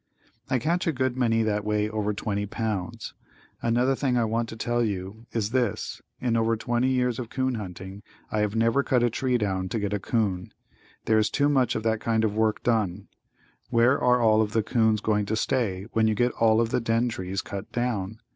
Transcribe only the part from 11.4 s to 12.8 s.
much of that kind of work